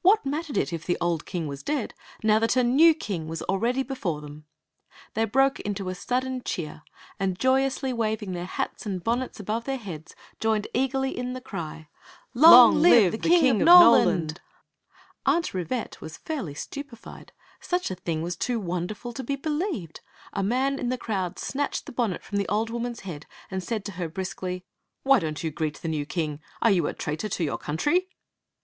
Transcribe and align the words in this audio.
What 0.00 0.24
mattered 0.24 0.56
it 0.56 0.72
if 0.72 0.86
the 0.86 0.96
old 0.98 1.26
king 1.26 1.46
was 1.46 1.62
dead, 1.62 1.92
now 2.22 2.38
that 2.38 2.56
a 2.56 2.64
new 2.64 2.94
king 2.94 3.28
was 3.28 3.42
already 3.42 3.82
before 3.82 4.22
them? 4.22 4.46
They 5.12 5.26
broke 5.26 5.60
into 5.60 5.90
a 5.90 5.94
sudden 5.94 6.40
cheer, 6.42 6.80
and, 7.20 7.38
joyously 7.38 7.92
waving 7.92 8.32
their 8.32 8.46
hats 8.46 8.86
and 8.86 9.04
bonnets 9.04 9.38
above 9.38 9.64
their 9.64 9.76
heads, 9.76 10.16
joined 10.40 10.68
eagerly 10.72 11.14
in 11.14 11.34
the 11.34 11.42
cry:" 11.42 11.90
Long 12.32 12.80
live 12.80 13.12
the 13.12 13.18
King 13.18 13.60
of 13.60 13.66
Noland!" 13.66 14.40
Aunt 15.26 15.52
Rivette 15.52 16.00
was 16.00 16.16
£urly 16.16 16.56
stupefied. 16.56 17.32
Such 17.60 17.90
a 17.90 17.94
thing 17.94 18.22
was 18.22 18.36
too 18.36 18.58
wonderful 18.58 19.12
to 19.12 19.22
be 19.22 19.36
believed. 19.36 20.00
A 20.32 20.42
man 20.42 20.78
in 20.78 20.88
the 20.88 20.96
crowd 20.96 21.38
snatched 21.38 21.84
the 21.84 21.92
bonnet 21.92 22.22
from 22.24 22.38
the 22.38 22.48
old 22.48 22.70
woman's 22.70 23.00
head, 23.00 23.26
and 23.50 23.62
said 23.62 23.84
to 23.84 23.92
her 24.00 24.08
brusquely:" 24.08 24.64
Why 25.02 25.18
don't 25.18 25.44
you 25.44 25.50
greet 25.50 25.82
the 25.82 25.88
new 25.88 26.06
king? 26.06 26.40
Are 26.62 26.70
you 26.70 26.86
a 26.86 26.94
traitor 26.94 27.28
to 27.28 27.44
your 27.44 27.58
country 27.58 28.08